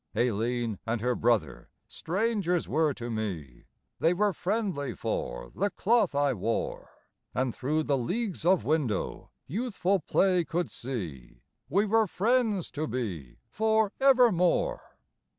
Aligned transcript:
Aileen 0.17 0.79
and 0.87 0.99
her 1.01 1.13
brother, 1.13 1.69
strangers 1.87 2.67
were 2.67 2.91
to 2.91 3.11
me; 3.11 3.65
They 3.99 4.15
were 4.15 4.33
friendly 4.33 4.95
for 4.95 5.51
the 5.53 5.69
cloth 5.69 6.15
I 6.15 6.33
wore; 6.33 6.89
And 7.35 7.53
through 7.53 7.83
leagues 7.83 8.43
of 8.43 8.65
window, 8.65 9.29
youthful 9.45 9.99
play 9.99 10.43
could 10.43 10.71
see 10.71 11.43
We 11.69 11.85
were 11.85 12.07
friends 12.07 12.71
to 12.71 12.87
be 12.87 13.37
for 13.51 13.91
evermore. 13.99 14.97